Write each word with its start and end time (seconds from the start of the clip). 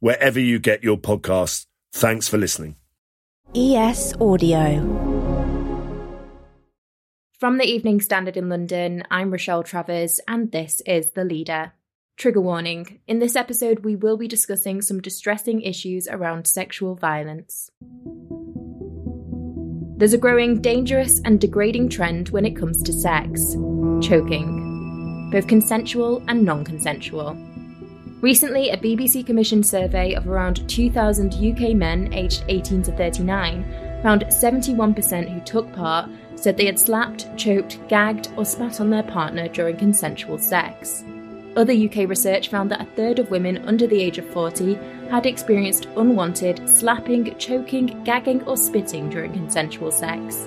wherever 0.00 0.40
you 0.40 0.58
get 0.58 0.82
your 0.82 0.98
podcasts. 0.98 1.66
Thanks 1.92 2.28
for 2.28 2.38
listening. 2.38 2.76
ES 3.54 4.14
Audio. 4.20 5.08
From 7.38 7.56
the 7.56 7.64
Evening 7.64 8.00
Standard 8.00 8.36
in 8.36 8.48
London, 8.48 9.02
I'm 9.10 9.30
Rochelle 9.30 9.62
Travers, 9.62 10.20
and 10.28 10.52
this 10.52 10.82
is 10.84 11.12
The 11.12 11.24
Leader. 11.24 11.72
Trigger 12.18 12.42
warning 12.42 13.00
in 13.06 13.18
this 13.18 13.34
episode, 13.34 13.80
we 13.80 13.96
will 13.96 14.18
be 14.18 14.28
discussing 14.28 14.82
some 14.82 15.00
distressing 15.00 15.62
issues 15.62 16.06
around 16.06 16.46
sexual 16.46 16.94
violence. 16.96 17.70
There's 19.96 20.12
a 20.12 20.18
growing 20.18 20.60
dangerous 20.60 21.20
and 21.24 21.40
degrading 21.40 21.88
trend 21.88 22.28
when 22.28 22.44
it 22.44 22.56
comes 22.56 22.82
to 22.82 22.92
sex 22.92 23.54
choking, 24.02 25.30
both 25.30 25.46
consensual 25.46 26.22
and 26.28 26.44
non 26.44 26.64
consensual. 26.64 27.38
Recently, 28.20 28.68
a 28.68 28.76
BBC 28.76 29.24
commissioned 29.24 29.66
survey 29.66 30.14
of 30.14 30.28
around 30.28 30.68
2,000 30.68 31.34
UK 31.34 31.74
men 31.74 32.12
aged 32.12 32.44
18 32.48 32.82
to 32.82 32.92
39 32.92 33.64
found 34.02 34.24
71% 34.26 35.28
who 35.28 35.40
took 35.40 35.72
part 35.72 36.08
said 36.34 36.56
they 36.56 36.66
had 36.66 36.78
slapped, 36.78 37.34
choked, 37.36 37.86
gagged, 37.88 38.28
or 38.36 38.44
spat 38.44 38.80
on 38.80 38.90
their 38.90 39.02
partner 39.02 39.48
during 39.48 39.76
consensual 39.76 40.38
sex. 40.38 41.04
Other 41.56 41.72
UK 41.72 42.08
research 42.08 42.48
found 42.48 42.70
that 42.70 42.80
a 42.80 42.90
third 42.96 43.18
of 43.18 43.30
women 43.30 43.58
under 43.66 43.86
the 43.86 44.00
age 44.00 44.18
of 44.18 44.28
40 44.30 44.74
had 45.10 45.26
experienced 45.26 45.88
unwanted 45.96 46.68
slapping, 46.68 47.36
choking, 47.38 48.02
gagging, 48.04 48.42
or 48.44 48.56
spitting 48.56 49.10
during 49.10 49.32
consensual 49.32 49.90
sex. 49.90 50.46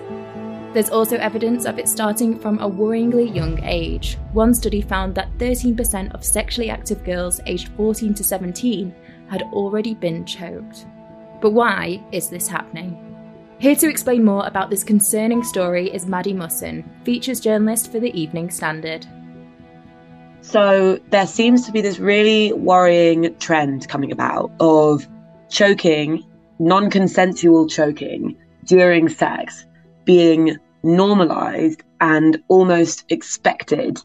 There's 0.74 0.90
also 0.90 1.18
evidence 1.18 1.66
of 1.66 1.78
it 1.78 1.88
starting 1.88 2.40
from 2.40 2.58
a 2.58 2.68
worryingly 2.68 3.34
young 3.34 3.64
age. 3.64 4.18
One 4.32 4.56
study 4.56 4.82
found 4.82 5.14
that 5.14 5.30
13% 5.38 6.12
of 6.16 6.26
sexually 6.26 6.72
active 6.72 7.04
girls 7.04 7.40
aged 7.46 7.68
14 7.78 8.16
to 8.16 8.24
17 8.24 8.94
had 9.30 9.44
already 9.54 9.94
been 9.94 10.26
choked. 10.26 10.88
But 11.42 11.52
why 11.52 12.04
is 12.12 12.28
this 12.28 12.48
happening? 12.48 12.98
Here 13.60 13.76
to 13.76 13.88
explain 13.88 14.26
more 14.26 14.48
about 14.48 14.72
this 14.72 14.84
concerning 14.84 15.44
story 15.44 15.94
is 15.94 16.08
Maddy 16.08 16.34
Mussen, 16.34 16.84
features 17.06 17.40
journalist 17.40 17.92
for 17.92 18.00
the 18.00 18.12
Evening 18.20 18.50
Standard. 18.50 19.06
So 20.42 21.00
there 21.12 21.28
seems 21.28 21.68
to 21.68 21.72
be 21.72 21.82
this 21.82 22.00
really 22.00 22.52
worrying 22.52 23.38
trend 23.38 23.88
coming 23.90 24.12
about 24.12 24.52
of 24.60 25.08
choking, 25.50 26.24
non 26.58 26.90
consensual 26.90 27.68
choking 27.68 28.36
during 28.66 29.08
sex 29.08 29.68
being 30.06 30.58
normalized 30.84 31.82
and 32.00 32.42
almost 32.48 33.06
expected 33.10 34.00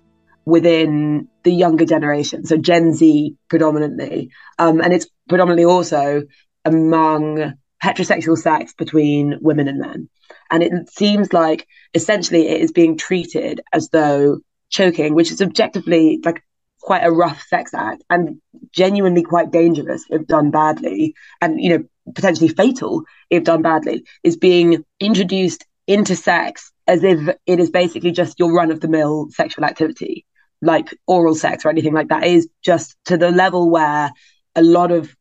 within 0.44 1.28
the 1.42 1.52
younger 1.52 1.84
generation. 1.84 2.44
So 2.44 2.56
Gen 2.56 2.94
Z 2.94 3.36
predominantly. 3.48 4.30
Um, 4.58 4.80
and 4.80 4.92
it's 4.92 5.06
predominantly 5.28 5.64
also 5.64 6.22
among 6.64 7.54
heterosexual 7.82 8.38
sex 8.38 8.72
between 8.74 9.38
women 9.40 9.68
and 9.68 9.78
men. 9.78 10.08
And 10.50 10.62
it 10.62 10.72
seems 10.90 11.32
like 11.32 11.66
essentially 11.94 12.48
it 12.48 12.60
is 12.60 12.72
being 12.72 12.96
treated 12.96 13.60
as 13.72 13.90
though 13.90 14.38
choking, 14.70 15.14
which 15.14 15.30
is 15.30 15.42
objectively 15.42 16.20
like 16.24 16.42
quite 16.80 17.04
a 17.04 17.10
rough 17.10 17.42
sex 17.48 17.74
act 17.74 18.02
and 18.08 18.40
genuinely 18.72 19.22
quite 19.22 19.50
dangerous 19.50 20.04
if 20.08 20.26
done 20.26 20.50
badly, 20.50 21.14
and 21.40 21.60
you 21.60 21.70
know 21.70 21.84
potentially 22.14 22.48
fatal 22.48 23.02
if 23.30 23.44
done 23.44 23.62
badly, 23.62 24.04
is 24.22 24.36
being 24.36 24.84
introduced 25.00 25.66
into 25.88 26.14
sex 26.14 26.70
as 26.86 27.02
if 27.02 27.34
it 27.46 27.58
is 27.58 27.70
basically 27.70 28.12
just 28.12 28.38
your 28.38 28.52
run 28.52 28.70
of 28.70 28.80
the 28.80 28.88
mill 28.88 29.28
sexual 29.30 29.64
activity, 29.64 30.24
like 30.62 30.94
oral 31.06 31.34
sex 31.34 31.64
or 31.64 31.70
anything 31.70 31.94
like 31.94 32.08
that. 32.08 32.24
Is 32.24 32.48
just 32.62 32.96
to 33.06 33.16
the 33.16 33.30
level 33.30 33.70
where 33.70 34.12
a 34.54 34.62
lot 34.62 34.92
of 34.92 35.14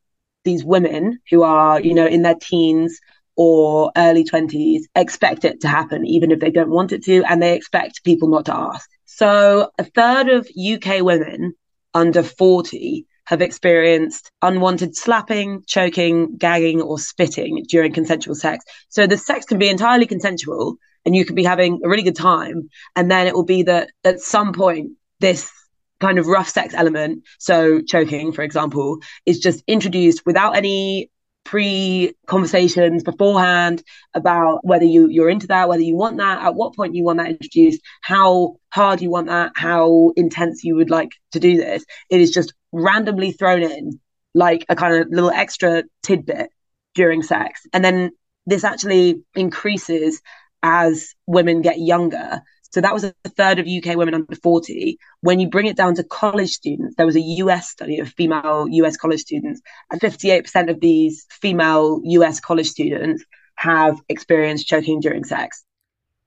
these 0.44 0.64
women 0.64 1.20
who 1.32 1.42
are, 1.42 1.82
you 1.82 1.96
know, 1.96 2.06
in 2.06 2.22
their 2.22 2.36
teens 2.36 3.00
or 3.36 3.92
early 3.98 4.24
20s 4.24 4.82
expect 4.96 5.46
it 5.46 5.62
to 5.62 5.68
happen, 5.68 6.06
even 6.06 6.32
if 6.32 6.40
they 6.40 6.52
don't 6.52 6.70
want 6.70 6.92
it 6.92 7.04
to, 7.04 7.24
and 7.24 7.42
they 7.42 7.56
expect 7.56 8.04
people 8.04 8.28
not 8.28 8.46
to 8.46 8.56
ask. 8.56 8.90
So 9.06 9.72
a 9.80 9.84
third 9.84 10.30
of 10.30 10.48
UK 10.48 11.02
women 11.02 11.54
under 11.94 12.24
40 12.24 13.07
have 13.28 13.42
experienced 13.42 14.32
unwanted 14.42 14.96
slapping, 14.96 15.62
choking, 15.68 16.38
gagging, 16.38 16.82
or 16.82 16.98
spitting 16.98 17.66
during 17.68 17.92
consensual 17.92 18.36
sex. 18.36 18.64
So 18.88 19.06
the 19.06 19.18
sex 19.18 19.46
can 19.46 19.60
be 19.60 19.68
entirely 19.68 20.06
consensual 20.06 20.78
and 21.06 21.14
you 21.14 21.26
could 21.26 21.36
be 21.36 21.44
having 21.44 21.82
a 21.84 21.90
really 21.90 22.04
good 22.04 22.16
time. 22.16 22.70
And 22.96 23.12
then 23.12 23.28
it 23.28 23.36
will 23.36 23.44
be 23.44 23.64
that 23.64 23.90
at 24.06 24.22
some 24.22 24.54
point, 24.54 24.92
this 25.20 25.52
kind 26.00 26.20
of 26.20 26.28
rough 26.28 26.48
sex 26.48 26.74
element, 26.74 27.24
so 27.38 27.82
choking, 27.82 28.32
for 28.32 28.44
example, 28.44 29.00
is 29.26 29.40
just 29.40 29.62
introduced 29.68 30.26
without 30.26 30.56
any 30.56 31.12
pre 31.44 32.14
conversations 32.28 33.04
beforehand 33.04 33.84
about 34.14 34.60
whether 34.66 34.84
you 34.84 35.08
you're 35.10 35.30
into 35.30 35.48
that 35.48 35.70
whether 35.70 35.82
you 35.82 35.96
want 35.96 36.18
that 36.18 36.44
at 36.44 36.56
what 36.56 36.76
point 36.76 36.94
you 36.94 37.06
want 37.06 37.20
that 37.20 37.30
introduced 37.30 37.80
how 38.02 38.58
hard 38.74 39.02
you 39.02 39.10
want 39.10 39.28
that 39.28 39.54
how 39.56 40.12
intense 40.18 40.66
you 40.66 40.76
would 40.76 40.90
like 40.90 41.12
to 41.32 41.40
do 41.40 41.56
this 41.56 41.86
it 42.10 42.20
is 42.20 42.32
just 42.32 42.54
randomly 42.78 43.32
thrown 43.32 43.64
in 43.64 44.00
like 44.34 44.66
a 44.70 44.76
kind 44.76 44.96
of 44.96 45.08
little 45.10 45.32
extra 45.32 45.84
tidbit 46.04 46.50
during 46.96 47.24
sex 47.24 47.62
and 47.74 47.84
then 47.84 48.12
this 48.46 48.64
actually 48.64 49.22
increases 49.36 50.22
as 50.64 51.14
women 51.28 51.62
get 51.62 51.80
younger 51.80 52.42
so 52.72 52.82
that 52.82 52.94
was 52.94 53.04
a 53.04 53.14
third 53.30 53.60
of 53.60 53.68
UK 53.68 53.96
women 53.96 54.14
under 54.14 54.36
40. 54.36 54.98
When 55.22 55.40
you 55.40 55.50
bring 55.50 55.68
it 55.68 55.78
down 55.78 55.96
to 55.96 56.04
college 56.04 56.52
students, 56.52 56.96
there 56.96 57.06
was 57.06 57.16
a 57.16 57.22
US 57.22 57.70
study 57.70 58.00
of 58.00 58.10
female 58.10 58.68
US 58.70 58.98
college 58.98 59.22
students, 59.22 59.62
and 59.90 60.02
58% 60.02 60.70
of 60.70 60.80
these 60.80 61.26
female 61.30 62.02
US 62.04 62.40
college 62.40 62.68
students 62.68 63.24
have 63.56 64.00
experienced 64.10 64.68
choking 64.68 65.00
during 65.00 65.24
sex. 65.24 65.64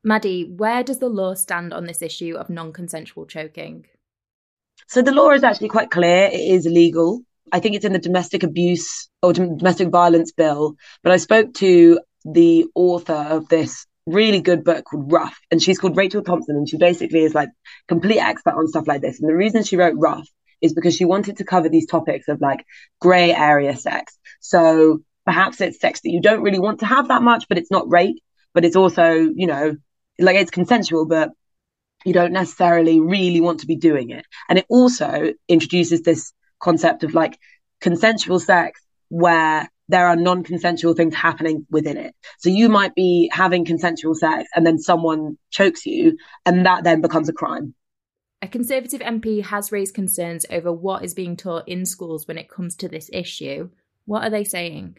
Maddy, 0.03 0.45
where 0.45 0.83
does 0.83 0.99
the 0.99 1.11
law 1.11 1.35
stand 1.35 1.75
on 1.75 1.85
this 1.85 2.01
issue 2.01 2.35
of 2.37 2.49
non 2.49 2.73
consensual 2.73 3.27
choking? 3.27 3.87
So 4.89 5.03
the 5.03 5.13
law 5.13 5.31
is 5.31 5.45
actually 5.45 5.69
quite 5.69 5.91
clear. 5.91 6.29
It 6.33 6.41
is 6.41 6.67
illegal. 6.67 7.23
I 7.53 7.61
think 7.61 7.75
it's 7.75 7.85
in 7.85 7.93
the 7.93 7.99
domestic 7.99 8.43
abuse 8.43 9.09
or 9.23 9.33
domestic 9.33 9.89
violence 9.89 10.33
bill. 10.33 10.77
But 11.03 11.13
I 11.13 11.17
spoke 11.17 11.55
to 11.55 12.01
the 12.25 12.67
author 12.75 13.15
of 13.15 13.49
this 13.49 13.87
really 14.07 14.41
good 14.41 14.65
book 14.65 14.85
called 14.85 15.13
Rough, 15.13 15.39
and 15.51 15.63
she's 15.63 15.79
called 15.79 15.97
Rachel 15.97 16.23
Thompson, 16.23 16.57
and 16.57 16.69
she 16.69 16.77
basically 16.77 17.21
is 17.21 17.35
like 17.35 17.51
complete 17.89 18.19
expert 18.19 18.55
on 18.55 18.67
stuff 18.67 18.87
like 18.87 19.01
this. 19.01 19.21
And 19.21 19.29
the 19.29 19.37
reason 19.37 19.63
she 19.63 19.77
wrote 19.77 19.95
Rough 19.97 20.29
is 20.61 20.75
because 20.75 20.95
she 20.95 21.05
wanted 21.05 21.39
to 21.39 21.45
cover 21.45 21.69
these 21.69 21.87
topics 21.87 22.29
of 22.29 22.41
like 22.41 22.65
grey 23.01 23.35
area 23.35 23.77
sex. 23.77 24.19
So 24.41 25.01
perhaps 25.25 25.61
it's 25.61 25.81
sex 25.81 26.01
that 26.03 26.11
you 26.11 26.21
don't 26.21 26.43
really 26.43 26.59
want 26.59 26.81
to 26.81 26.87
have 26.87 27.09
that 27.09 27.23
much, 27.23 27.47
but 27.49 27.59
it's 27.59 27.71
not 27.71 27.91
rape, 27.91 28.23
but 28.53 28.65
it's 28.65 28.77
also, 28.77 29.13
you 29.13 29.47
know, 29.47 29.77
like 30.19 30.37
it's 30.37 30.51
consensual, 30.51 31.07
but 31.07 31.31
you 32.05 32.13
don't 32.13 32.33
necessarily 32.33 33.01
really 33.01 33.41
want 33.41 33.61
to 33.61 33.67
be 33.67 33.77
doing 33.77 34.11
it. 34.11 34.27
And 34.49 34.59
it 34.59 34.67
also 34.69 35.33
introduces 35.49 36.03
this 36.03 36.33
concept 36.59 37.05
of 37.05 37.15
like 37.15 37.39
consensual 37.81 38.41
sex 38.41 38.81
where 39.09 39.69
there 39.89 40.07
are 40.07 40.17
non-consensual 40.17 40.95
things 40.95 41.15
happening 41.15 41.67
within 41.71 41.97
it. 41.97 42.15
So 42.39 42.49
you 42.49 42.69
might 42.69 42.95
be 42.95 43.29
having 43.33 43.65
consensual 43.65 44.15
sex 44.15 44.49
and 44.55 44.65
then 44.65 44.79
someone 44.79 45.37
chokes 45.51 45.85
you 45.85 46.17
and 46.47 46.65
that 46.67 46.85
then 46.85 47.01
becomes 47.01 47.29
a 47.29 47.33
crime. 47.33 47.75
A 48.43 48.49
Conservative 48.49 49.01
MP 49.01 49.45
has 49.45 49.71
raised 49.71 49.95
concerns 49.95 50.47
over 50.51 50.73
what 50.73 51.05
is 51.05 51.13
being 51.13 51.37
taught 51.37 51.69
in 51.69 51.85
schools 51.85 52.27
when 52.27 52.39
it 52.39 52.49
comes 52.49 52.77
to 52.77 52.89
this 52.89 53.11
issue. 53.13 53.69
What 54.07 54.23
are 54.23 54.31
they 54.31 54.45
saying? 54.45 54.97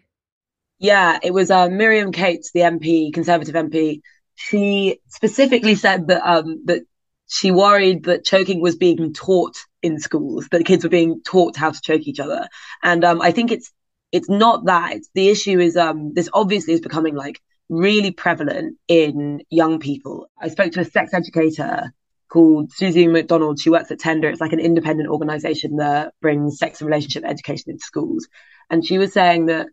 Yeah, 0.78 1.18
it 1.24 1.34
was 1.34 1.50
uh, 1.50 1.70
Miriam 1.70 2.12
Cates, 2.12 2.52
the 2.52 2.60
MP, 2.62 3.12
Conservative 3.14 3.56
MP. 3.56 4.02
She 4.36 5.00
specifically 5.08 5.76
said 5.76 6.08
that 6.08 6.22
um, 6.24 6.64
that 6.66 6.84
she 7.32 7.50
worried 7.50 8.04
that 8.04 8.26
choking 8.26 8.60
was 8.60 8.76
being 8.76 9.14
taught 9.14 9.56
in 9.82 10.00
schools, 10.00 10.50
that 10.52 10.66
kids 10.66 10.84
were 10.84 10.90
being 10.90 11.22
taught 11.24 11.56
how 11.56 11.72
to 11.72 11.82
choke 11.82 12.02
each 12.02 12.20
other. 12.20 12.46
And 12.84 13.06
um, 13.06 13.22
I 13.22 13.32
think 13.32 13.52
it's 13.52 13.72
it's 14.12 14.30
not 14.30 14.66
that. 14.66 14.98
It's, 14.98 15.10
the 15.16 15.30
issue 15.30 15.58
is 15.60 15.78
um, 15.78 16.14
this 16.14 16.28
obviously 16.34 16.74
is 16.74 16.82
becoming 16.82 17.16
like 17.16 17.40
really 17.70 18.12
prevalent 18.12 18.78
in 18.90 19.44
young 19.50 19.80
people. 19.80 20.30
I 20.38 20.50
spoke 20.50 20.74
to 20.74 20.82
a 20.82 20.86
sex 20.86 21.14
educator 21.14 21.94
called 22.28 22.74
Susie 22.74 23.08
McDonald. 23.08 23.62
She 23.62 23.70
works 23.70 23.92
at 23.92 24.00
Tender. 24.00 24.30
It's 24.30 24.42
like 24.42 24.52
an 24.52 24.60
independent 24.60 25.08
organization 25.08 25.78
that 25.78 26.14
brings 26.22 26.60
sex 26.60 26.82
and 26.82 26.90
relationship 26.90 27.24
education 27.24 27.72
into 27.72 27.86
schools. 27.86 28.28
And 28.70 28.86
she 28.86 28.98
was 28.98 29.14
saying 29.14 29.46
that 29.46 29.68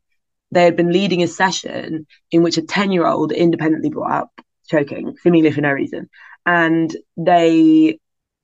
they 0.52 0.62
had 0.62 0.76
been 0.76 0.92
leading 0.92 1.24
a 1.24 1.28
session 1.28 2.06
in 2.30 2.44
which 2.44 2.56
a 2.56 2.62
10 2.62 2.92
year 2.92 3.04
old 3.04 3.32
independently 3.32 3.90
brought 3.90 4.12
up 4.12 4.40
choking, 4.68 5.16
seemingly 5.24 5.50
for 5.50 5.60
no 5.60 5.72
reason. 5.72 6.08
And 6.48 6.96
they, 7.18 7.98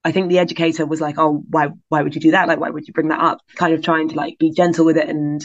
I 0.05 0.13
think 0.13 0.29
the 0.29 0.39
educator 0.39 0.85
was 0.85 1.01
like, 1.01 1.15
Oh, 1.19 1.43
why, 1.49 1.69
why 1.89 2.03
would 2.03 2.15
you 2.15 2.21
do 2.21 2.33
that? 2.33 2.49
Like, 2.49 2.61
why 2.61 2.69
would 2.69 2.87
you 2.87 2.93
bring 2.93 3.09
that 3.09 3.21
up? 3.21 3.39
Kind 3.57 3.73
of 3.73 3.83
trying 3.83 4.11
to 4.11 4.15
like 4.15 4.39
be 4.39 4.51
gentle 4.53 4.85
with 4.85 4.99
it 4.99 5.09
and 5.09 5.43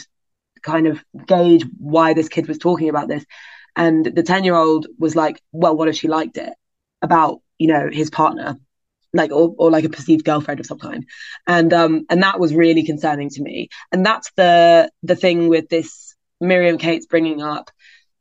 kind 0.62 0.86
of 0.86 1.02
gauge 1.26 1.64
why 1.78 2.12
this 2.12 2.28
kid 2.28 2.48
was 2.48 2.58
talking 2.58 2.90
about 2.90 3.08
this. 3.08 3.24
And 3.74 4.04
the 4.04 4.22
10 4.22 4.44
year 4.44 4.54
old 4.54 4.88
was 4.98 5.16
like, 5.16 5.40
Well, 5.52 5.74
what 5.74 5.88
if 5.88 5.96
she 5.96 6.06
liked 6.06 6.36
it 6.36 6.52
about, 7.00 7.40
you 7.58 7.68
know, 7.68 7.88
his 7.90 8.10
partner? 8.10 8.58
like 9.12 9.32
or, 9.32 9.52
or 9.58 9.72
like 9.72 9.82
a 9.82 9.88
perceived 9.88 10.24
girlfriend 10.24 10.60
of 10.60 10.66
some 10.66 10.78
kind 10.78 11.04
and 11.44 11.72
um 11.72 12.06
and 12.08 12.22
that 12.22 12.38
was 12.38 12.54
really 12.54 12.84
concerning 12.84 13.28
to 13.28 13.42
me 13.42 13.68
and 13.90 14.06
that's 14.06 14.30
the 14.36 14.88
the 15.02 15.16
thing 15.16 15.48
with 15.48 15.68
this 15.68 16.14
Miriam 16.40 16.78
Cates 16.78 17.06
bringing 17.06 17.42
up 17.42 17.72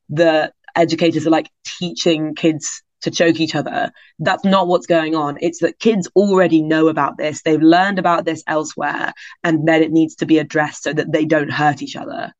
the 0.09 0.51
educators 0.75 1.27
are 1.27 1.29
like 1.29 1.51
teaching 1.63 2.33
kids 2.33 2.81
to 3.01 3.11
choke 3.11 3.39
each 3.39 3.55
other. 3.55 3.91
That's 4.19 4.45
not 4.45 4.67
what's 4.67 4.87
going 4.87 5.15
on. 5.15 5.37
It's 5.41 5.59
that 5.59 5.79
kids 5.79 6.09
already 6.15 6.61
know 6.61 6.87
about 6.87 7.17
this. 7.17 7.41
They've 7.41 7.61
learned 7.61 7.99
about 7.99 8.25
this 8.25 8.43
elsewhere, 8.47 9.13
and 9.43 9.67
then 9.67 9.81
it 9.81 9.91
needs 9.91 10.15
to 10.15 10.25
be 10.25 10.37
addressed 10.37 10.83
so 10.83 10.93
that 10.93 11.11
they 11.11 11.25
don't 11.25 11.51
hurt 11.51 11.81
each 11.81 11.95
other. 11.95 12.33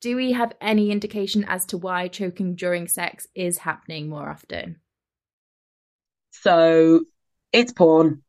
Do 0.00 0.14
we 0.14 0.32
have 0.32 0.54
any 0.60 0.90
indication 0.90 1.44
as 1.48 1.66
to 1.66 1.78
why 1.78 2.08
choking 2.08 2.54
during 2.54 2.86
sex 2.86 3.26
is 3.34 3.58
happening 3.58 4.08
more 4.08 4.28
often? 4.28 4.80
So 6.30 7.04
it's 7.52 7.72
porn 7.72 8.22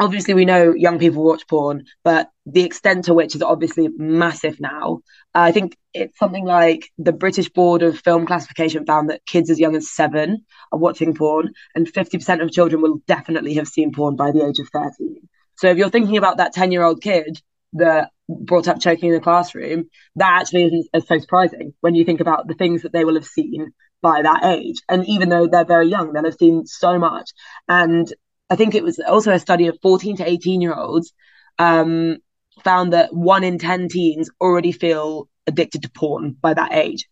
obviously 0.00 0.32
we 0.34 0.46
know 0.46 0.74
young 0.74 0.98
people 0.98 1.22
watch 1.22 1.46
porn, 1.46 1.84
but 2.02 2.30
the 2.46 2.64
extent 2.64 3.04
to 3.04 3.14
which 3.14 3.36
is 3.36 3.42
obviously 3.42 3.88
massive 3.88 4.58
now. 4.58 5.00
Uh, 5.34 5.40
I 5.40 5.52
think 5.52 5.76
it's 5.92 6.18
something 6.18 6.44
like 6.44 6.90
the 6.98 7.12
British 7.12 7.50
Board 7.50 7.82
of 7.82 7.98
Film 7.98 8.26
Classification 8.26 8.86
found 8.86 9.10
that 9.10 9.24
kids 9.26 9.50
as 9.50 9.60
young 9.60 9.76
as 9.76 9.90
seven 9.90 10.44
are 10.72 10.78
watching 10.78 11.14
porn, 11.14 11.52
and 11.74 11.86
50% 11.86 12.42
of 12.42 12.50
children 12.50 12.80
will 12.80 13.02
definitely 13.06 13.54
have 13.54 13.68
seen 13.68 13.92
porn 13.92 14.16
by 14.16 14.32
the 14.32 14.44
age 14.44 14.58
of 14.58 14.68
13. 14.72 15.28
So 15.56 15.68
if 15.68 15.76
you're 15.76 15.90
thinking 15.90 16.16
about 16.16 16.38
that 16.38 16.54
10 16.54 16.72
year 16.72 16.82
old 16.82 17.02
kid 17.02 17.40
that 17.74 18.10
brought 18.28 18.68
up 18.68 18.80
choking 18.80 19.10
in 19.10 19.14
the 19.14 19.20
classroom, 19.20 19.90
that 20.16 20.40
actually 20.40 20.64
isn't 20.64 20.88
as 20.94 21.06
so 21.06 21.18
surprising 21.18 21.74
when 21.82 21.94
you 21.94 22.04
think 22.04 22.20
about 22.20 22.48
the 22.48 22.54
things 22.54 22.82
that 22.82 22.92
they 22.92 23.04
will 23.04 23.14
have 23.14 23.26
seen 23.26 23.72
by 24.00 24.22
that 24.22 24.44
age. 24.44 24.80
And 24.88 25.06
even 25.06 25.28
though 25.28 25.46
they're 25.46 25.66
very 25.66 25.88
young, 25.88 26.12
they'll 26.12 26.24
have 26.24 26.34
seen 26.34 26.64
so 26.64 26.98
much. 26.98 27.32
And 27.68 28.10
I 28.50 28.56
think 28.56 28.74
it 28.74 28.82
was 28.82 28.98
also 28.98 29.32
a 29.32 29.38
study 29.38 29.68
of 29.68 29.78
14 29.80 30.16
to 30.16 30.28
18 30.28 30.60
year 30.60 30.74
olds 30.74 31.12
um, 31.58 32.18
found 32.64 32.92
that 32.92 33.14
one 33.14 33.44
in 33.44 33.58
10 33.58 33.88
teens 33.88 34.28
already 34.40 34.72
feel 34.72 35.28
addicted 35.46 35.82
to 35.82 35.90
porn 35.90 36.36
by 36.40 36.54
that 36.54 36.72
age. 36.72 37.08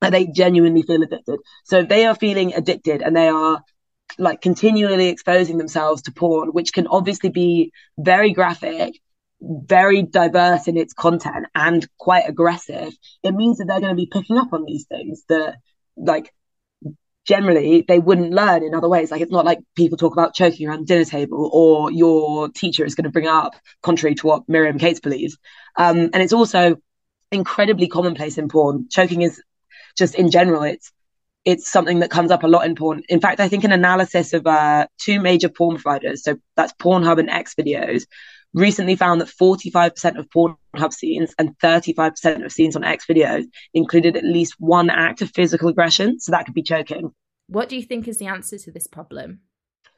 Like 0.00 0.12
they 0.12 0.26
genuinely 0.26 0.82
feel 0.82 1.02
addicted. 1.02 1.40
So 1.64 1.80
if 1.80 1.88
they 1.88 2.06
are 2.06 2.14
feeling 2.14 2.54
addicted 2.54 3.02
and 3.02 3.14
they 3.14 3.28
are 3.28 3.62
like 4.18 4.40
continually 4.40 5.08
exposing 5.08 5.58
themselves 5.58 6.02
to 6.02 6.12
porn, 6.12 6.48
which 6.48 6.72
can 6.72 6.86
obviously 6.86 7.28
be 7.28 7.72
very 7.98 8.32
graphic, 8.32 8.98
very 9.40 10.02
diverse 10.02 10.66
in 10.66 10.76
its 10.76 10.94
content 10.94 11.46
and 11.54 11.86
quite 11.98 12.28
aggressive, 12.28 12.92
it 13.22 13.32
means 13.32 13.58
that 13.58 13.66
they're 13.66 13.80
going 13.80 13.94
to 13.94 14.02
be 14.02 14.10
picking 14.10 14.38
up 14.38 14.52
on 14.52 14.64
these 14.64 14.86
things 14.86 15.24
that 15.28 15.56
like 15.96 16.32
generally 17.26 17.84
they 17.86 17.98
wouldn't 17.98 18.32
learn 18.32 18.62
in 18.62 18.74
other 18.74 18.88
ways. 18.88 19.10
Like 19.10 19.20
it's 19.20 19.32
not 19.32 19.44
like 19.44 19.58
people 19.76 19.98
talk 19.98 20.12
about 20.12 20.34
choking 20.34 20.68
around 20.68 20.80
the 20.80 20.86
dinner 20.86 21.04
table 21.04 21.50
or 21.52 21.90
your 21.92 22.48
teacher 22.48 22.84
is 22.84 22.94
going 22.94 23.04
to 23.04 23.10
bring 23.10 23.26
up 23.26 23.54
contrary 23.82 24.14
to 24.16 24.26
what 24.26 24.48
Miriam 24.48 24.78
Cates 24.78 25.00
believes. 25.00 25.36
Um, 25.76 26.10
and 26.12 26.16
it's 26.16 26.32
also 26.32 26.76
incredibly 27.30 27.88
commonplace 27.88 28.38
in 28.38 28.48
porn. 28.48 28.88
Choking 28.90 29.22
is 29.22 29.42
just 29.96 30.14
in 30.14 30.30
general, 30.30 30.62
it's 30.62 30.92
it's 31.44 31.70
something 31.70 32.00
that 32.00 32.10
comes 32.10 32.30
up 32.30 32.42
a 32.42 32.46
lot 32.46 32.66
in 32.66 32.74
porn. 32.74 33.02
In 33.08 33.20
fact, 33.20 33.40
I 33.40 33.48
think 33.48 33.64
an 33.64 33.72
analysis 33.72 34.34
of 34.34 34.46
uh, 34.46 34.86
two 34.98 35.20
major 35.20 35.48
porn 35.48 35.76
providers, 35.76 36.22
so 36.22 36.36
that's 36.54 36.72
Pornhub 36.74 37.18
and 37.18 37.30
X 37.30 37.54
videos, 37.54 38.04
recently 38.54 38.96
found 38.96 39.20
that 39.20 39.28
45% 39.28 40.18
of 40.18 40.28
Pornhub 40.28 40.92
scenes 40.92 41.34
and 41.38 41.56
35% 41.58 42.44
of 42.44 42.52
scenes 42.52 42.76
on 42.76 42.84
X 42.84 43.06
videos 43.06 43.44
included 43.74 44.16
at 44.16 44.24
least 44.24 44.54
one 44.58 44.90
act 44.90 45.22
of 45.22 45.30
physical 45.30 45.68
aggression. 45.68 46.18
So 46.20 46.32
that 46.32 46.46
could 46.46 46.54
be 46.54 46.62
choking. 46.62 47.12
What 47.46 47.68
do 47.68 47.76
you 47.76 47.82
think 47.82 48.08
is 48.08 48.18
the 48.18 48.26
answer 48.26 48.58
to 48.58 48.70
this 48.70 48.86
problem? 48.86 49.40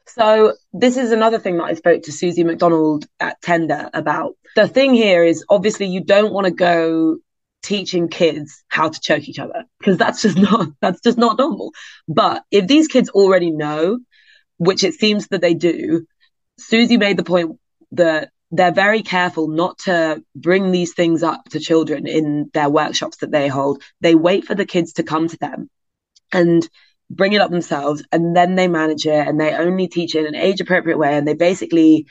So 0.05 0.53
this 0.73 0.97
is 0.97 1.11
another 1.11 1.39
thing 1.39 1.57
that 1.57 1.63
I 1.63 1.73
spoke 1.73 2.03
to 2.03 2.11
Susie 2.11 2.43
McDonald 2.43 3.05
at 3.19 3.41
Tender 3.41 3.89
about. 3.93 4.33
The 4.55 4.67
thing 4.67 4.93
here 4.93 5.23
is 5.23 5.45
obviously 5.49 5.87
you 5.87 6.03
don't 6.03 6.33
want 6.33 6.45
to 6.45 6.51
go 6.51 7.17
teaching 7.61 8.09
kids 8.09 8.63
how 8.67 8.89
to 8.89 8.99
choke 8.99 9.29
each 9.29 9.39
other 9.39 9.63
because 9.79 9.97
that's 9.97 10.21
just 10.21 10.37
not 10.51 10.69
that's 10.81 11.01
just 11.01 11.17
not 11.17 11.37
normal. 11.37 11.71
But 12.07 12.43
if 12.51 12.67
these 12.67 12.87
kids 12.87 13.09
already 13.09 13.51
know, 13.51 13.99
which 14.57 14.83
it 14.83 14.95
seems 14.95 15.27
that 15.29 15.41
they 15.41 15.53
do, 15.53 16.05
Susie 16.59 16.97
made 16.97 17.17
the 17.17 17.23
point 17.23 17.57
that 17.93 18.31
they're 18.53 18.71
very 18.71 19.01
careful 19.01 19.47
not 19.47 19.79
to 19.79 20.23
bring 20.35 20.71
these 20.71 20.93
things 20.93 21.23
up 21.23 21.49
to 21.49 21.59
children 21.59 22.05
in 22.05 22.51
their 22.53 22.69
workshops 22.69 23.17
that 23.17 23.31
they 23.31 23.47
hold. 23.47 23.81
They 23.99 24.13
wait 24.13 24.45
for 24.45 24.53
the 24.53 24.65
kids 24.65 24.93
to 24.93 25.03
come 25.03 25.27
to 25.27 25.37
them 25.37 25.71
and 26.31 26.67
bring 27.09 27.33
it 27.33 27.41
up 27.41 27.49
themselves 27.49 28.03
and 28.11 28.35
then 28.35 28.53
they 28.53 28.67
manage 28.67 29.07
it 29.07 29.27
and 29.27 29.39
they 29.39 29.55
only 29.55 29.87
teach 29.87 30.13
it 30.13 30.19
in 30.19 30.27
an 30.27 30.35
age 30.35 30.61
appropriate 30.61 30.99
way 30.99 31.17
and 31.17 31.27
they 31.27 31.33
basically 31.33 32.05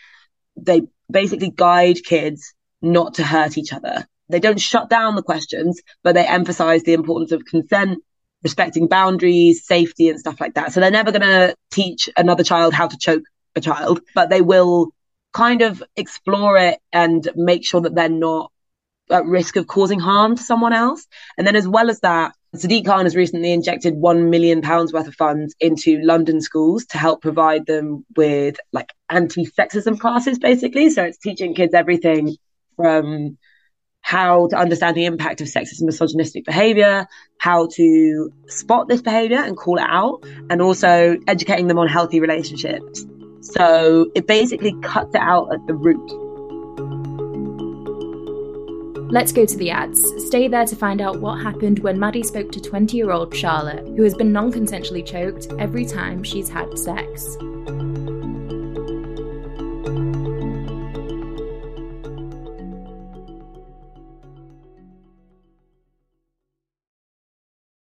they 0.56 0.82
basically 1.08 1.50
guide 1.50 2.02
kids 2.04 2.54
not 2.82 3.14
to 3.14 3.22
hurt 3.22 3.56
each 3.56 3.72
other. 3.72 4.04
They 4.28 4.40
don't 4.40 4.61
shut 4.61 4.90
down 4.90 5.14
the 5.14 5.22
questions, 5.22 5.80
but 6.02 6.16
they 6.16 6.26
emphasize 6.26 6.82
the 6.82 6.94
importance 6.94 7.30
of 7.30 7.44
consent, 7.44 8.02
respecting 8.42 8.88
boundaries, 8.88 9.64
safety 9.64 10.08
and 10.08 10.18
stuff 10.18 10.40
like 10.40 10.54
that. 10.54 10.72
So 10.72 10.80
they're 10.80 10.90
never 10.90 11.12
going 11.12 11.22
to 11.22 11.54
teach 11.70 12.11
another 12.16 12.42
child 12.42 12.75
how 12.75 12.88
to 12.88 12.99
choke 12.99 13.22
a 13.54 13.61
child, 13.61 14.00
but 14.12 14.28
they 14.28 14.40
will 14.40 14.92
kind 15.32 15.62
of 15.62 15.82
explore 15.96 16.56
it 16.56 16.78
and 16.92 17.28
make 17.34 17.64
sure 17.64 17.80
that 17.80 17.94
they're 17.94 18.08
not 18.08 18.52
at 19.10 19.24
risk 19.26 19.56
of 19.56 19.66
causing 19.66 19.98
harm 19.98 20.36
to 20.36 20.42
someone 20.42 20.72
else. 20.72 21.06
And 21.36 21.46
then 21.46 21.56
as 21.56 21.66
well 21.66 21.90
as 21.90 22.00
that, 22.00 22.34
Sadiq 22.54 22.84
Khan 22.84 23.06
has 23.06 23.16
recently 23.16 23.52
injected 23.52 23.94
one 23.94 24.28
million 24.28 24.60
pounds 24.60 24.92
worth 24.92 25.08
of 25.08 25.14
funds 25.14 25.54
into 25.58 26.00
London 26.02 26.40
schools 26.40 26.84
to 26.86 26.98
help 26.98 27.22
provide 27.22 27.66
them 27.66 28.04
with 28.14 28.56
like 28.72 28.92
anti-sexism 29.08 29.98
classes, 29.98 30.38
basically. 30.38 30.90
So 30.90 31.02
it's 31.04 31.18
teaching 31.18 31.54
kids 31.54 31.72
everything 31.72 32.36
from 32.76 33.38
how 34.02 34.48
to 34.48 34.56
understand 34.56 34.96
the 34.96 35.06
impact 35.06 35.40
of 35.40 35.46
sexist 35.46 35.78
and 35.78 35.86
misogynistic 35.86 36.44
behavior, 36.44 37.06
how 37.38 37.68
to 37.74 38.32
spot 38.48 38.88
this 38.88 39.00
behavior 39.00 39.38
and 39.38 39.56
call 39.56 39.78
it 39.78 39.86
out, 39.88 40.24
and 40.50 40.60
also 40.60 41.16
educating 41.26 41.68
them 41.68 41.78
on 41.78 41.88
healthy 41.88 42.20
relationships. 42.20 43.06
So 43.42 44.08
it 44.14 44.28
basically 44.28 44.72
cuts 44.82 45.14
it 45.14 45.20
out 45.20 45.52
at 45.52 45.66
the 45.66 45.75
root. 45.75 46.12
Let's 49.11 49.32
go 49.32 49.44
to 49.44 49.56
the 49.58 49.70
ads. 49.70 50.00
Stay 50.26 50.49
there 50.49 50.64
to 50.64 50.76
find 50.76 51.02
out 51.02 51.20
what 51.20 51.42
happened 51.42 51.80
when 51.80 51.99
Maddy 51.99 52.22
spoke 52.22 52.50
to 52.52 52.61
20 52.61 52.96
year 52.96 53.11
old 53.11 53.34
Charlotte, 53.37 53.84
who 53.96 54.04
has 54.04 54.14
been 54.14 54.32
non 54.32 54.52
consensually 54.52 55.04
choked 55.04 55.49
every 55.58 55.84
time 55.84 56.22
she's 56.22 56.49
had 56.49 56.78
sex. 56.78 57.37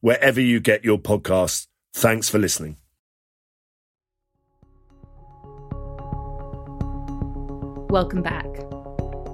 wherever 0.00 0.40
you 0.40 0.60
get 0.60 0.84
your 0.84 0.98
podcasts. 0.98 1.66
Thanks 1.94 2.28
for 2.28 2.38
listening. 2.38 2.76
Welcome 7.90 8.22
back. 8.22 8.46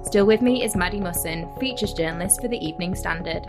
Still 0.05 0.25
with 0.25 0.41
me 0.41 0.63
is 0.63 0.75
Maddy 0.75 0.99
Mussen, 0.99 1.59
features 1.59 1.93
journalist 1.93 2.41
for 2.41 2.47
the 2.47 2.57
Evening 2.57 2.95
Standard. 2.95 3.45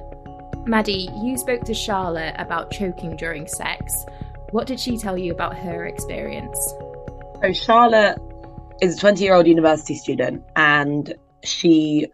Maddy, 0.66 1.08
you 1.22 1.38
spoke 1.38 1.62
to 1.64 1.72
Charlotte 1.72 2.34
about 2.36 2.70
choking 2.70 3.16
during 3.16 3.46
sex. 3.46 4.04
What 4.50 4.66
did 4.66 4.78
she 4.78 4.98
tell 4.98 5.16
you 5.16 5.32
about 5.32 5.56
her 5.56 5.86
experience? 5.86 6.58
So, 7.40 7.52
Charlotte 7.52 8.18
is 8.82 8.96
a 8.96 9.00
20 9.00 9.24
year 9.24 9.34
old 9.34 9.46
university 9.46 9.94
student 9.94 10.44
and 10.56 11.14
she 11.42 12.06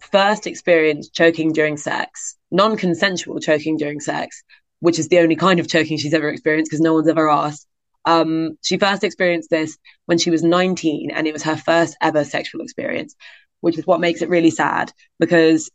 first 0.00 0.46
experienced 0.46 1.14
choking 1.14 1.52
during 1.52 1.76
sex, 1.76 2.36
non 2.50 2.76
consensual 2.76 3.40
choking 3.40 3.76
during 3.76 4.00
sex, 4.00 4.42
which 4.80 4.98
is 4.98 5.08
the 5.08 5.18
only 5.18 5.36
kind 5.36 5.60
of 5.60 5.68
choking 5.68 5.96
she's 5.96 6.14
ever 6.14 6.28
experienced 6.28 6.70
because 6.70 6.80
no 6.80 6.94
one's 6.94 7.08
ever 7.08 7.28
asked. 7.28 7.66
Um, 8.04 8.56
she 8.62 8.78
first 8.78 9.02
experienced 9.02 9.50
this 9.50 9.76
when 10.06 10.18
she 10.18 10.30
was 10.30 10.42
19 10.42 11.10
and 11.10 11.26
it 11.26 11.32
was 11.32 11.42
her 11.42 11.56
first 11.56 11.96
ever 12.00 12.24
sexual 12.24 12.60
experience, 12.62 13.16
which 13.60 13.78
is 13.78 13.86
what 13.86 14.00
makes 14.00 14.22
it 14.22 14.28
really 14.28 14.50
sad 14.50 14.92
because 15.18 15.70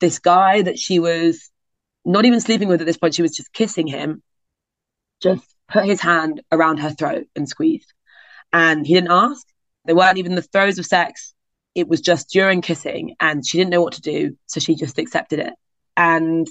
this 0.00 0.18
guy 0.18 0.62
that 0.62 0.78
she 0.78 0.98
was 0.98 1.50
not 2.04 2.24
even 2.24 2.40
sleeping 2.40 2.68
with 2.68 2.80
at 2.80 2.86
this 2.86 2.96
point, 2.96 3.14
she 3.14 3.22
was 3.22 3.36
just 3.36 3.52
kissing 3.52 3.86
him, 3.86 4.22
just 5.22 5.44
put 5.68 5.84
his 5.84 6.00
hand 6.00 6.42
around 6.50 6.78
her 6.78 6.90
throat 6.90 7.26
and 7.36 7.48
squeezed. 7.48 7.92
And 8.52 8.84
he 8.84 8.94
didn't 8.94 9.12
ask. 9.12 9.46
They 9.84 9.94
weren't 9.94 10.18
even 10.18 10.34
the 10.34 10.42
throes 10.42 10.78
of 10.78 10.86
sex 10.86 11.31
it 11.74 11.88
was 11.88 12.00
just 12.00 12.30
during 12.30 12.60
kissing 12.60 13.16
and 13.20 13.46
she 13.46 13.58
didn't 13.58 13.70
know 13.70 13.82
what 13.82 13.94
to 13.94 14.02
do. 14.02 14.36
So 14.46 14.60
she 14.60 14.74
just 14.74 14.98
accepted 14.98 15.38
it. 15.38 15.54
And 15.96 16.46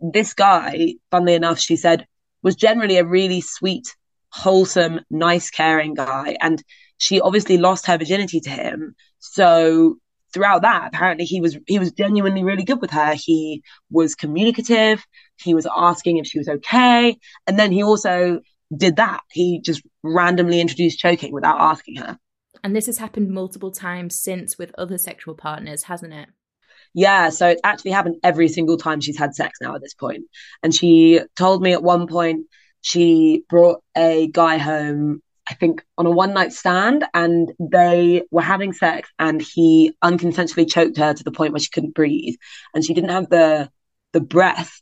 this 0.00 0.34
guy, 0.34 0.94
funnily 1.10 1.34
enough, 1.34 1.58
she 1.58 1.76
said, 1.76 2.06
was 2.42 2.56
generally 2.56 2.96
a 2.96 3.04
really 3.04 3.40
sweet, 3.40 3.94
wholesome, 4.30 5.00
nice, 5.10 5.50
caring 5.50 5.94
guy. 5.94 6.36
And 6.40 6.62
she 6.98 7.20
obviously 7.20 7.58
lost 7.58 7.86
her 7.86 7.98
virginity 7.98 8.40
to 8.40 8.50
him. 8.50 8.94
So 9.18 9.96
throughout 10.32 10.62
that, 10.62 10.88
apparently 10.88 11.24
he 11.24 11.40
was 11.40 11.58
he 11.66 11.78
was 11.78 11.92
genuinely 11.92 12.44
really 12.44 12.64
good 12.64 12.80
with 12.80 12.90
her. 12.90 13.14
He 13.14 13.62
was 13.90 14.14
communicative. 14.14 15.04
He 15.36 15.54
was 15.54 15.66
asking 15.74 16.18
if 16.18 16.26
she 16.26 16.38
was 16.38 16.48
okay. 16.48 17.18
And 17.46 17.58
then 17.58 17.72
he 17.72 17.82
also 17.82 18.40
did 18.74 18.96
that. 18.96 19.20
He 19.30 19.60
just 19.60 19.82
randomly 20.02 20.60
introduced 20.60 20.98
choking 20.98 21.32
without 21.32 21.60
asking 21.60 21.96
her. 21.96 22.18
And 22.62 22.74
this 22.74 22.86
has 22.86 22.98
happened 22.98 23.30
multiple 23.30 23.70
times 23.70 24.18
since 24.18 24.58
with 24.58 24.72
other 24.76 24.98
sexual 24.98 25.34
partners, 25.34 25.84
hasn't 25.84 26.12
it? 26.12 26.28
Yeah, 26.92 27.30
so 27.30 27.48
it's 27.48 27.60
actually 27.62 27.92
happened 27.92 28.16
every 28.22 28.48
single 28.48 28.76
time 28.76 29.00
she's 29.00 29.18
had 29.18 29.34
sex 29.34 29.58
now 29.60 29.74
at 29.74 29.80
this 29.80 29.94
point. 29.94 30.24
And 30.62 30.74
she 30.74 31.20
told 31.36 31.62
me 31.62 31.72
at 31.72 31.82
one 31.82 32.06
point 32.06 32.46
she 32.80 33.44
brought 33.48 33.82
a 33.96 34.26
guy 34.28 34.58
home, 34.58 35.22
I 35.48 35.54
think 35.54 35.84
on 35.96 36.06
a 36.06 36.10
one 36.10 36.34
night 36.34 36.52
stand, 36.52 37.04
and 37.14 37.52
they 37.60 38.22
were 38.30 38.42
having 38.42 38.72
sex 38.72 39.08
and 39.18 39.40
he 39.40 39.92
unconsensually 40.02 40.68
choked 40.70 40.96
her 40.98 41.14
to 41.14 41.24
the 41.24 41.32
point 41.32 41.52
where 41.52 41.60
she 41.60 41.70
couldn't 41.70 41.94
breathe. 41.94 42.34
And 42.74 42.84
she 42.84 42.94
didn't 42.94 43.10
have 43.10 43.28
the 43.30 43.70
the 44.12 44.20
breath 44.20 44.80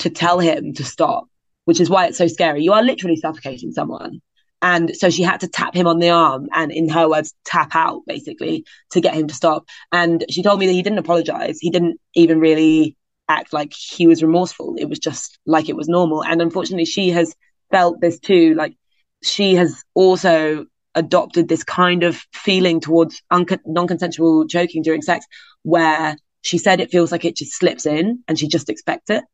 to 0.00 0.10
tell 0.10 0.38
him 0.38 0.74
to 0.74 0.84
stop, 0.84 1.24
which 1.64 1.80
is 1.80 1.90
why 1.90 2.06
it's 2.06 2.18
so 2.18 2.28
scary. 2.28 2.62
You 2.62 2.72
are 2.72 2.82
literally 2.82 3.16
suffocating 3.16 3.72
someone. 3.72 4.20
And 4.62 4.94
so 4.94 5.08
she 5.08 5.22
had 5.22 5.40
to 5.40 5.48
tap 5.48 5.74
him 5.74 5.86
on 5.86 5.98
the 5.98 6.10
arm 6.10 6.48
and, 6.52 6.70
in 6.70 6.88
her 6.90 7.08
words, 7.08 7.34
tap 7.44 7.74
out 7.74 8.02
basically 8.06 8.66
to 8.90 9.00
get 9.00 9.14
him 9.14 9.26
to 9.28 9.34
stop. 9.34 9.66
And 9.90 10.24
she 10.28 10.42
told 10.42 10.60
me 10.60 10.66
that 10.66 10.72
he 10.72 10.82
didn't 10.82 10.98
apologize. 10.98 11.58
He 11.60 11.70
didn't 11.70 11.98
even 12.14 12.40
really 12.40 12.96
act 13.28 13.52
like 13.52 13.72
he 13.72 14.06
was 14.06 14.22
remorseful. 14.22 14.74
It 14.78 14.88
was 14.88 14.98
just 14.98 15.38
like 15.46 15.68
it 15.68 15.76
was 15.76 15.88
normal. 15.88 16.22
And 16.22 16.42
unfortunately, 16.42 16.84
she 16.84 17.10
has 17.10 17.34
felt 17.70 18.00
this 18.00 18.18
too. 18.18 18.54
Like 18.54 18.76
she 19.22 19.54
has 19.54 19.82
also 19.94 20.66
adopted 20.94 21.48
this 21.48 21.64
kind 21.64 22.02
of 22.02 22.20
feeling 22.32 22.80
towards 22.80 23.22
un- 23.30 23.46
non-consensual 23.64 24.48
choking 24.48 24.82
during 24.82 25.00
sex 25.02 25.24
where 25.62 26.16
she 26.42 26.58
said 26.58 26.80
it 26.80 26.90
feels 26.90 27.12
like 27.12 27.24
it 27.24 27.36
just 27.36 27.52
slips 27.52 27.86
in 27.86 28.24
and 28.26 28.38
she 28.38 28.48
just 28.48 28.68
expects 28.68 29.08
it. 29.08 29.24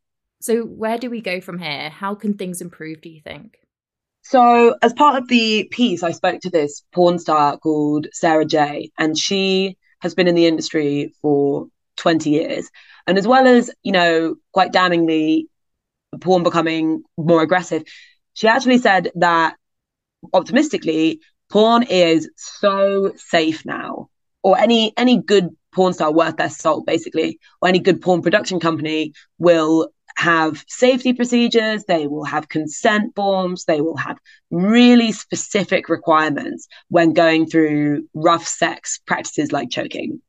So 0.41 0.63
where 0.63 0.99
do 0.99 1.09
we 1.09 1.23
go 1.23 1.41
from 1.41 1.59
here? 1.59 1.89
How 1.89 2.15
can 2.15 2.35
things 2.35 2.61
improve, 2.61 3.01
do 3.01 3.09
you 3.09 3.23
think? 3.23 3.57
So, 4.29 4.75
as 4.83 4.93
part 4.93 5.23
of 5.23 5.29
the 5.29 5.69
piece, 5.71 6.03
I 6.03 6.11
spoke 6.11 6.41
to 6.41 6.51
this 6.51 6.83
porn 6.93 7.21
star 7.21 7.59
called 7.59 8.09
Sarah 8.13 8.45
Jay, 8.45 8.91
and 8.99 9.17
she 9.17 9.77
has 10.01 10.17
been 10.17 10.27
in 10.27 10.35
the 10.35 10.49
industry 10.49 11.15
for 11.23 11.69
20 11.99 12.31
years. 12.31 12.69
And 13.07 13.19
as 13.19 13.29
well 13.29 13.47
as, 13.47 13.71
you 13.85 13.93
know, 13.93 14.35
quite 14.53 14.73
damningly, 14.73 15.45
porn 16.21 16.43
becoming 16.43 17.05
more 17.17 17.41
aggressive, 17.41 17.85
she 18.33 18.49
actually 18.49 18.79
said 18.79 19.13
that 19.15 19.55
optimistically, 20.35 21.21
porn 21.49 21.85
is 21.85 22.29
so 22.35 23.13
safe 23.15 23.65
now, 23.65 24.09
or 24.43 24.59
any 24.59 24.93
any 24.97 25.23
good 25.23 25.51
porn 25.73 25.93
star 25.93 26.13
worth 26.13 26.37
their 26.37 26.51
salt, 26.51 26.85
basically, 26.85 27.39
or 27.63 27.69
any 27.69 27.79
good 27.79 28.03
porn 28.03 28.23
production 28.23 28.59
company 28.59 29.13
will 29.39 29.89
have 30.17 30.65
safety 30.67 31.13
procedures, 31.13 31.85
they 31.85 32.07
will 32.07 32.25
have 32.25 32.49
consent 32.49 33.15
forms, 33.15 33.65
they 33.65 33.81
will 33.81 33.97
have 33.97 34.19
really 34.51 35.13
specific 35.13 35.89
requirements 35.89 36.69
when 36.89 37.13
going 37.13 37.47
through 37.47 38.09
rough 38.15 38.47
sex 38.47 38.99
practices 39.07 39.53
like 39.53 39.71
choking. 39.71 40.21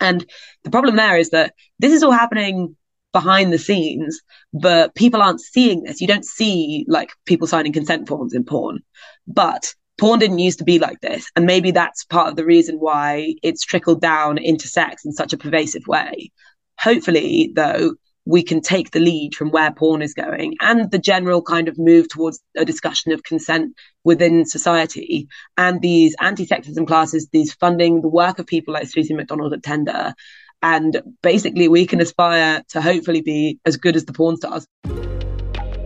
And 0.00 0.24
the 0.64 0.70
problem 0.70 0.96
there 0.96 1.18
is 1.18 1.30
that 1.30 1.54
this 1.78 1.92
is 1.92 2.02
all 2.02 2.12
happening 2.12 2.76
behind 3.12 3.52
the 3.52 3.58
scenes, 3.58 4.20
but 4.52 4.94
people 4.94 5.22
aren't 5.22 5.40
seeing 5.40 5.82
this. 5.82 6.00
You 6.00 6.06
don't 6.06 6.24
see 6.24 6.84
like 6.88 7.10
people 7.26 7.46
signing 7.46 7.72
consent 7.72 8.08
forms 8.08 8.34
in 8.34 8.44
porn, 8.44 8.80
but 9.26 9.74
porn 9.98 10.18
didn't 10.18 10.38
used 10.38 10.58
to 10.58 10.64
be 10.64 10.78
like 10.78 11.00
this. 11.00 11.30
And 11.36 11.44
maybe 11.44 11.70
that's 11.70 12.04
part 12.04 12.28
of 12.28 12.36
the 12.36 12.44
reason 12.44 12.76
why 12.76 13.34
it's 13.42 13.64
trickled 13.64 14.00
down 14.00 14.38
into 14.38 14.68
sex 14.68 15.04
in 15.04 15.12
such 15.12 15.32
a 15.32 15.38
pervasive 15.38 15.86
way. 15.86 16.30
Hopefully, 16.78 17.52
though, 17.54 17.94
we 18.26 18.42
can 18.42 18.60
take 18.60 18.90
the 18.90 19.00
lead 19.00 19.34
from 19.34 19.50
where 19.50 19.72
porn 19.72 20.02
is 20.02 20.14
going 20.14 20.54
and 20.60 20.90
the 20.90 20.98
general 20.98 21.42
kind 21.42 21.68
of 21.68 21.78
move 21.78 22.08
towards 22.08 22.40
a 22.56 22.64
discussion 22.64 23.12
of 23.12 23.22
consent 23.22 23.74
within 24.04 24.44
society 24.44 25.28
and 25.56 25.80
these 25.80 26.14
anti-sexism 26.20 26.86
classes, 26.86 27.28
these 27.32 27.54
funding 27.54 28.02
the 28.02 28.08
work 28.08 28.38
of 28.38 28.46
people 28.46 28.74
like 28.74 28.86
Susie 28.88 29.14
McDonald 29.14 29.52
at 29.52 29.62
Tender. 29.62 30.14
And 30.62 31.00
basically 31.22 31.68
we 31.68 31.86
can 31.86 32.00
aspire 32.00 32.62
to 32.70 32.82
hopefully 32.82 33.22
be 33.22 33.58
as 33.64 33.78
good 33.78 33.96
as 33.96 34.04
the 34.04 34.12
porn 34.12 34.36
stars. 34.36 34.66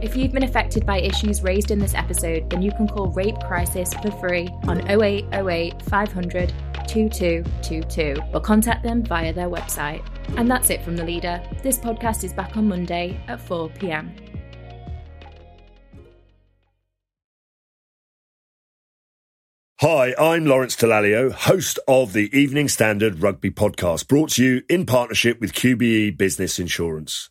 If 0.05 0.15
you've 0.15 0.33
been 0.33 0.45
affected 0.45 0.85
by 0.85 1.01
issues 1.01 1.43
raised 1.43 1.71
in 1.71 1.79
this 1.79 1.95
episode, 1.95 2.51
then 2.51 2.61
you 2.61 2.71
can 2.73 2.87
call 2.87 3.07
Rape 3.13 3.41
Crisis 3.47 3.95
for 3.95 4.11
free 4.11 4.51
on 4.69 4.87
0808 4.87 5.81
500 5.81 6.53
2222 6.87 8.23
or 8.35 8.41
contact 8.43 8.83
them 8.83 9.03
via 9.03 9.33
their 9.33 9.49
website. 9.49 10.05
And 10.37 10.51
that's 10.51 10.69
it 10.69 10.83
from 10.83 10.99
The 10.99 11.05
Leader. 11.05 11.43
This 11.63 11.79
podcast 11.79 12.23
is 12.23 12.35
back 12.35 12.55
on 12.59 12.69
Monday 12.69 13.19
at 13.29 13.41
4 13.41 13.71
pm. 13.71 14.15
Hi, 19.81 20.15
I'm 20.19 20.45
Lawrence 20.45 20.77
Dallaglio, 20.77 21.33
host 21.33 21.79
of 21.89 22.13
the 22.13 22.29
Evening 22.39 22.69
Standard 22.69 23.23
Rugby 23.23 23.51
Podcast, 23.51 24.07
brought 24.07 24.33
to 24.33 24.45
you 24.45 24.63
in 24.69 24.85
partnership 24.85 25.41
with 25.41 25.55
QBE 25.55 26.19
Business 26.19 26.59
Insurance. 26.59 27.31